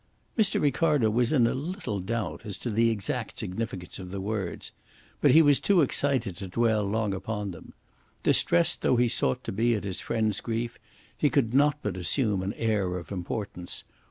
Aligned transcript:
Mr. 0.35 0.59
Ricardo 0.59 1.11
was 1.11 1.31
in 1.31 1.45
a 1.45 1.53
little 1.53 1.99
doubt 1.99 2.41
as 2.43 2.57
to 2.57 2.71
the 2.71 2.89
exact 2.89 3.37
significance 3.37 3.99
of 3.99 4.09
the 4.09 4.19
words. 4.19 4.71
But 5.21 5.29
he 5.29 5.43
was 5.43 5.59
too 5.59 5.81
excited 5.81 6.35
to 6.37 6.47
dwell 6.47 6.81
long 6.83 7.13
upon 7.13 7.51
them. 7.51 7.73
Distressed 8.23 8.81
though 8.81 8.95
he 8.95 9.07
sought 9.07 9.43
to 9.43 9.51
be 9.51 9.75
at 9.75 9.83
his 9.83 10.01
friend's 10.01 10.41
grief, 10.41 10.79
he 11.15 11.29
could 11.29 11.53
not 11.53 11.77
but 11.83 11.97
assume 11.97 12.41
an 12.41 12.53
air 12.53 12.97
of 12.97 13.11
importance. 13.11 13.83